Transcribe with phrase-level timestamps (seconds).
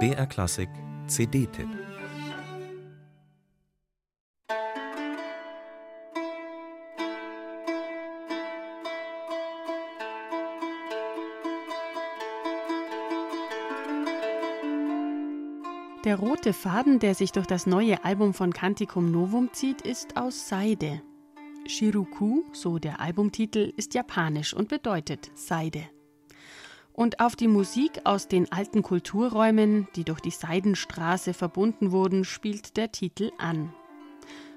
[0.00, 0.68] BR Klassik
[1.06, 1.68] CD-Tipp
[16.04, 20.48] Der rote Faden, der sich durch das neue Album von Canticum Novum zieht, ist aus
[20.48, 21.00] Seide.
[21.66, 25.88] Shiruku, so der Albumtitel, ist japanisch und bedeutet Seide.
[26.94, 32.76] Und auf die Musik aus den alten Kulturräumen, die durch die Seidenstraße verbunden wurden, spielt
[32.76, 33.74] der Titel an.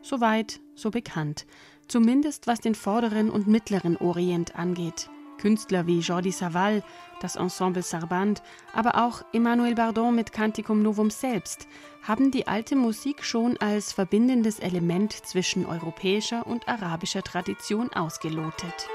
[0.00, 1.44] Soweit, so bekannt,
[1.88, 5.10] zumindest was den vorderen und mittleren Orient angeht.
[5.38, 6.84] Künstler wie Jordi Savall,
[7.20, 8.42] das Ensemble Sarband,
[8.74, 11.66] aber auch Emmanuel Bardon mit Canticum Novum selbst
[12.02, 18.88] haben die alte Musik schon als verbindendes Element zwischen europäischer und arabischer Tradition ausgelotet.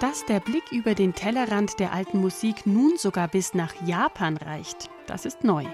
[0.00, 4.88] Dass der Blick über den Tellerrand der alten Musik nun sogar bis nach Japan reicht,
[5.08, 5.64] das ist neu.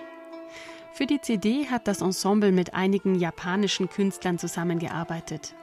[0.94, 5.54] Für die CD hat das Ensemble mit einigen japanischen Künstlern zusammengearbeitet.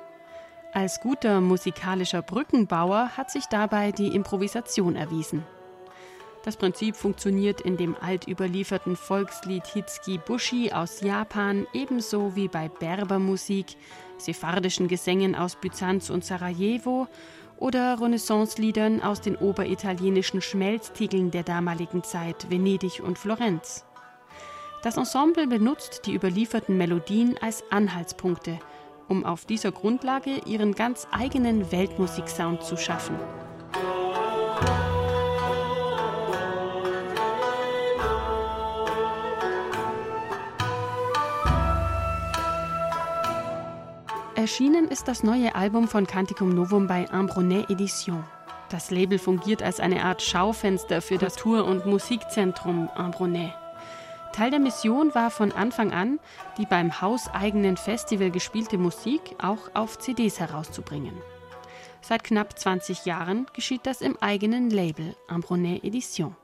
[0.73, 5.43] Als guter musikalischer Brückenbauer hat sich dabei die Improvisation erwiesen.
[6.43, 13.75] Das Prinzip funktioniert in dem altüberlieferten Volkslied Hitsuki Bushi aus Japan ebenso wie bei Berbermusik,
[14.17, 17.07] sephardischen Gesängen aus Byzanz und Sarajevo
[17.61, 23.85] oder Renaissance-Liedern aus den oberitalienischen Schmelztiegeln der damaligen Zeit, Venedig und Florenz.
[24.81, 28.57] Das Ensemble benutzt die überlieferten Melodien als Anhaltspunkte,
[29.07, 33.15] um auf dieser Grundlage ihren ganz eigenen Weltmusiksound zu schaffen.
[44.41, 48.23] Erschienen ist das neue Album von Canticum Novum bei Ambronet Edition.
[48.69, 53.53] Das Label fungiert als eine Art Schaufenster für das Tour- und Musikzentrum Ambronet.
[54.33, 56.19] Teil der Mission war von Anfang an,
[56.57, 61.13] die beim hauseigenen Festival gespielte Musik auch auf CDs herauszubringen.
[62.01, 66.35] Seit knapp 20 Jahren geschieht das im eigenen Label Ambronet Edition.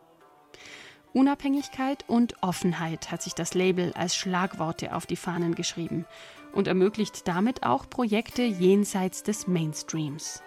[1.17, 6.05] Unabhängigkeit und Offenheit hat sich das Label als Schlagworte auf die Fahnen geschrieben
[6.53, 10.43] und ermöglicht damit auch Projekte jenseits des Mainstreams.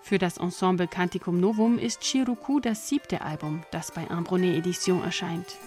[0.00, 5.58] Für das Ensemble Canticum Novum ist Chiruku das siebte Album, das bei Ambronet Edition erscheint.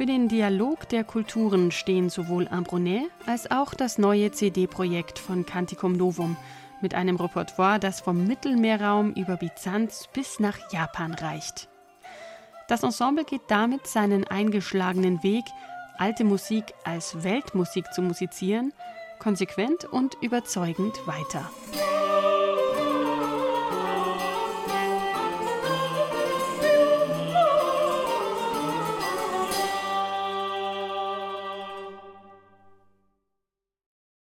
[0.00, 5.92] Für den Dialog der Kulturen stehen sowohl Ambronet als auch das neue CD-Projekt von Canticum
[5.92, 6.38] Novum
[6.80, 11.68] mit einem Repertoire, das vom Mittelmeerraum über Byzanz bis nach Japan reicht.
[12.66, 15.44] Das Ensemble geht damit seinen eingeschlagenen Weg,
[15.98, 18.72] alte Musik als Weltmusik zu musizieren,
[19.18, 21.50] konsequent und überzeugend weiter.